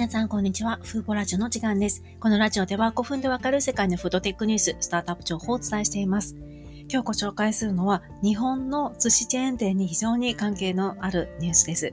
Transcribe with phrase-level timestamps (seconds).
[0.00, 0.80] 皆さん、こんにちは。
[0.82, 2.02] フーボラジオの時間です。
[2.20, 6.36] このラジオでは5分でわかる世界のフードテックニュース、スタートアップ情報をお伝えしています。
[6.90, 11.92] 今日ご紹介するのは、日本の寿司チェーン店に非常に関係のあるニュースです。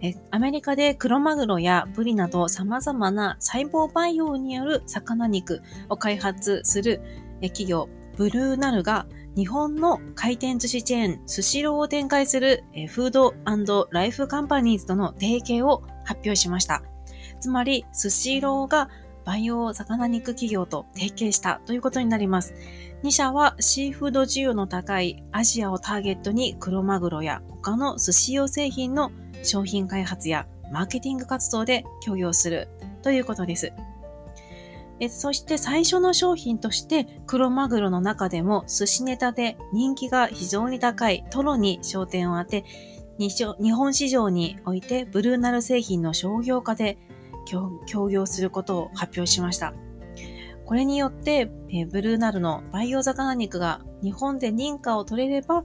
[0.00, 7.00] えアメリカでクロマグロやブリなど様々な細胞培養による魚肉を開発する
[7.42, 9.06] 企業、ブルーナルが
[9.36, 16.82] 日本の回転寿司チェーン、スシローを展開するフードライフカンパニーズとの提携を発表しました。
[17.46, 18.90] つまり、スシローが
[19.24, 22.54] 培養魚肉企業と提携したということになります。
[23.04, 29.12] 2社はシーフード需要の高いアジアをターゲットに黒マグロや他の寿司用製品の
[29.44, 32.68] 商品開発やマーケティング活動で協業する
[33.02, 33.72] ということです。
[35.08, 42.64] そして最初の商品として黒マグロの中でも寿司ネタで人気が非常に高いトロに焦点を当て
[43.18, 46.98] 日本市場においてブルーナル製品の商業化で
[47.46, 49.72] 協業することを発表しました。
[50.66, 55.64] これによって、え、ブルーナルの培養魚肉が日本で認可を取れれば、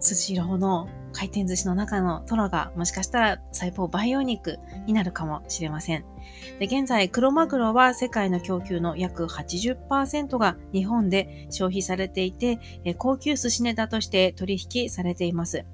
[0.00, 6.04] スシローの回転寿司の中のトロがもしかしたら細胞培養肉になるかもしれません。
[6.58, 12.58] で現在、黒マグロは世界の供給の約80%が日本で消費されていて、
[12.98, 15.64] 高級寿司ネタとして取引されています。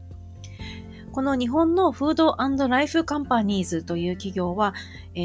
[1.17, 4.75] この日本のフードライフカンパニーズという企業は、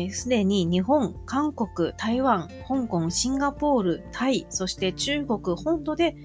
[0.09, 6.15] す、で、に日本、韓国、台湾、香港、シンガポール、タイ、そして中国本土で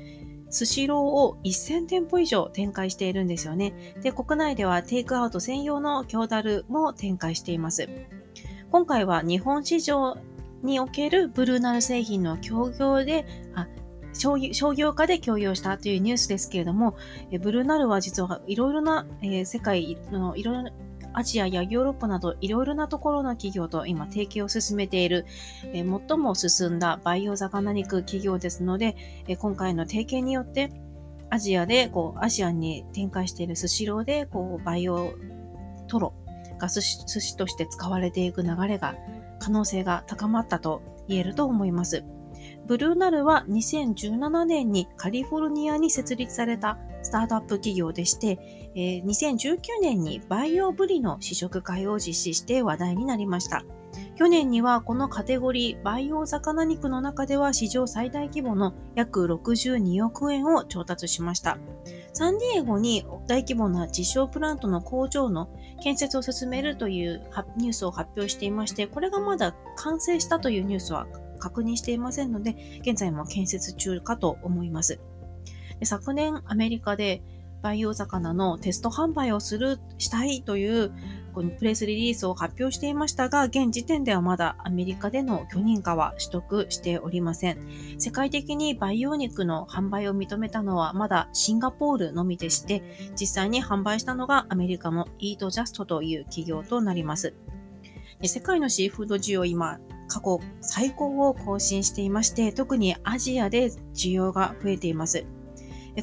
[0.50, 3.96] スシローを1000店舗以上展開しているんですよね。
[4.02, 7.88] で、国内ではテイクアウト専用の京ダルも展開しています。
[8.70, 10.16] 今回は日本市場
[10.62, 13.66] におけるブルーナル製品の協業で、あ
[14.18, 16.96] 商業化で共有したというニュースですけれども、
[17.30, 20.70] えブルーナルは実はいろいろな、え、世界のいろいろな
[21.12, 25.24] アジアやヨーロッパなどいろいろなところの企業と今提携を進めている、
[25.72, 28.96] え、最も進んだ培養魚肉企業ですので、
[29.28, 30.70] え、今回の提携によって
[31.30, 35.14] アジアでこうアジアに展開しているスシローでこう培養
[35.88, 36.12] トロ
[36.58, 38.96] が寿司寿司として使われていく流れが
[39.40, 42.04] 可能性が高まったと言えると思います。
[42.66, 53.62] ブルーナルは2017年にカリフォルニアに設立されたスタートアップ企業でして、え、2019年に培養ブリの試食会を実施して話題になりました。
[54.16, 61.58] 去年にはこのカテゴリー培養魚肉の中では史上最大規模の約62億円を調達しました。
[62.12, 65.48] サンディエゴに大規模な実証プラントの工場の
[65.82, 67.22] 建設を進めるという
[67.56, 71.06] ニュースを発表していまして、これがまだ完成したというニュースは
[71.46, 74.98] 確認していませんので、現在も建設中かと思います。
[75.78, 77.22] で昨年、アメリカで
[77.62, 80.92] 培養魚のテスト販売をする、したいという
[81.34, 87.58] このプレスリリースを発表していましたが、現時点ではまだアメリカでの許認可は取得しておりません。
[87.98, 97.34] 世界的に培養肉の販売を認めたのはまだシンガポールのみでして、実際に販売したのがアメリカのイートジャストという企業となります。
[98.22, 105.26] 世界のシーフード需要今過去最高を更新していまして、特にアジアで需要が増えています。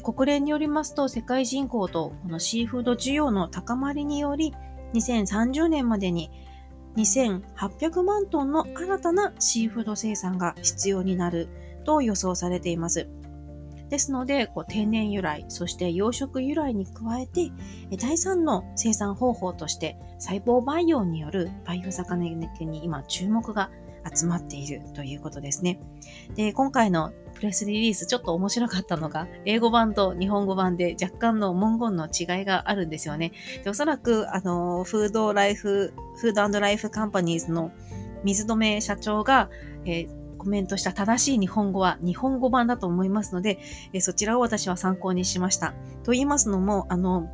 [0.02, 4.52] 国連によりますと、世界人口とこのシーフード需要の高まりにより、
[4.94, 6.30] 2030年までに
[6.96, 11.48] 2800万トンの新たなシーフード生産が必要になる
[11.84, 13.08] と予想されています。
[13.90, 17.52] ですので、こう天然由来、そして養殖由来に加えて、
[18.00, 23.70] 第3の生産方法として細胞培養による培養魚肉に今注目が
[24.12, 25.80] 集まっているということですね。
[26.34, 33.32] で、今回のプレスリリースちょっと面白かったのが、英語版と日本語版で若干の文言の違いがあるんですよね。
[33.62, 37.72] でおそらく、あの、フードライフ、フードライフカンパニーズの
[38.22, 39.50] 水留社長が、
[39.84, 43.58] えーコメントした正しい日本語は日本語版だと思いますので、
[43.94, 45.72] えそちらを私は参考にしました。
[46.02, 47.30] と言いますのも、あの、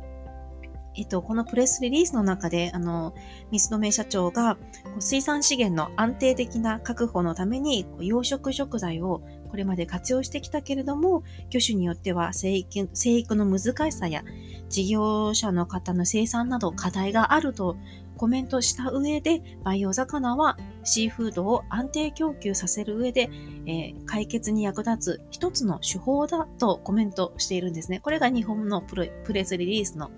[0.95, 3.13] えっと、このプレスリリースの中で、あの、
[3.51, 4.57] 水留社長が、
[4.99, 14.23] 水産資源の安定的な確保のために、養殖食材をこれまで活用してきたけれども、魚種によっては生育生育の難しさや、
[14.69, 17.75] 事業者の方の生産など課題があると
[18.15, 23.29] コメントした上で、培養魚はシーフードを安定供給させる上で、
[23.65, 27.99] えー、解決に役立つ一つの手法だとコメントしているんですね。
[27.99, 28.95] これが日本のプ
[29.33, 30.11] レスリリースの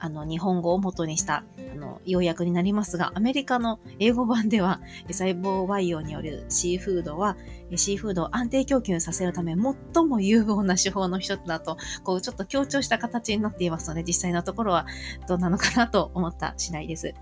[0.00, 4.80] あの、日本語を元にした、あの、要約になりますが、アメリカの英語版では、
[5.10, 7.36] 細胞培養によるシーフードは、
[7.76, 14.86] シーフードを安定供給させるため、最も有望な手法の一つだと、こう、ちょっと強調した形になっていますので、実際のところは
[15.28, 17.14] どうなのかなと思った次第です。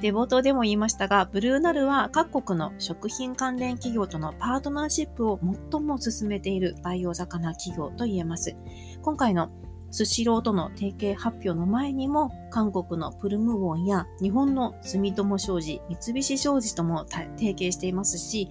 [0.00, 5.38] で、冒頭でも言いましたが、ブルーナルは各国の食品関連企業とのパートナーシップを
[5.70, 8.56] 最も進めている培養魚企業と言えます。
[9.02, 9.50] 今回の
[9.92, 18.48] スシローとの提携発表の前にも、韓国のプルムウォンや日本の住友商事、三菱商事とも提携していますし、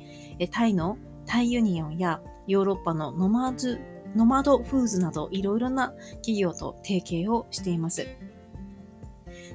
[0.52, 3.82] タイのタイユニオンやヨーロッパのノマズ
[4.16, 8.08] ノマドフーズなどいろいろな企業と提携をしています。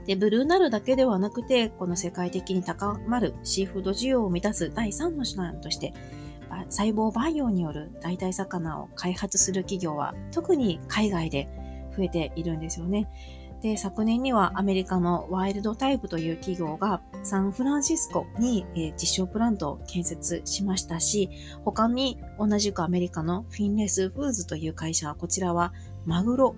[0.07, 5.95] で、ブルーナルだけではなくて、この世界的に高まるシーフード需要を満たす第3の手段として、
[6.69, 11.49] 細胞培養による代替魚を開発する企業は特に海外で
[11.97, 13.09] 増えているんですよね。
[13.63, 21.31] で、昨年にはアメリカのワイルドタイプという企業がサンフランシスコに、え実証プラントを建設しましたし、
[21.65, 25.73] 他に同じくアメリカのフィンレスフーズという会社は、こちらは
[26.05, 26.55] マグロ、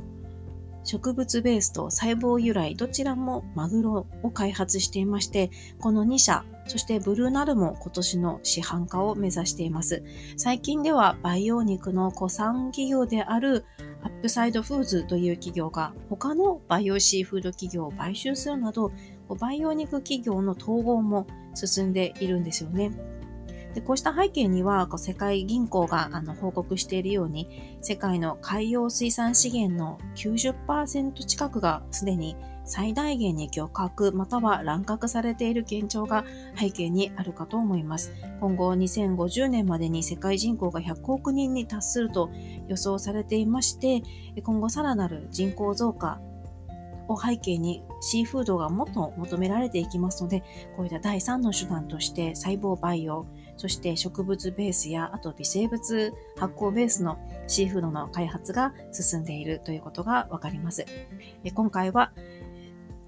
[0.84, 10.02] 植物ベースと細胞由来、どちらもマグロを開発していまして、この2社、そしてブルーナルも今年の市販化を目指しています。
[10.36, 13.64] 最近では培養肉の古参企業である
[14.02, 18.92] アップサイドフーズという企業が他のバイオシーフード企業を買収するなど、
[19.38, 22.92] 培養肉企業の統合も進んでいるんですよね。
[23.74, 32.36] でこうした背景には、世界銀行があの報告しているように、世界の海洋水産資源の90%近くがすでに
[32.68, 36.24] 最大限に漁獲または乱獲されている現状が
[36.56, 38.12] 背景にあるかと思います。
[38.40, 42.30] 今後2050年までに世界人口が100億人に達すると
[42.68, 44.02] 予想されていまして、
[44.42, 46.20] 今後さらなる人口増加
[47.08, 50.42] を背景にシーフードがもっと求められていきますので、
[50.76, 53.26] こういった第3の手段として細胞培養、
[53.56, 60.84] そして植物ベースや、あと微生物発酵ベースのシーフードの開発が進んでいるということがわかります。
[61.54, 62.12] 今回は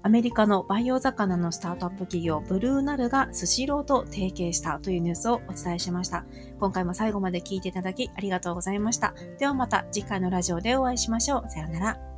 [0.03, 6.25] アメリカの培養魚のスタートアップ企業ブルーナルがスシローと提携したというニュースをお伝えしました。
[6.59, 9.13] 今回も最後まで聞いていただきありがとうございました。
[9.37, 11.49] ではまた次回のラジオでお会いしましょう。
[11.49, 12.10] さようなら。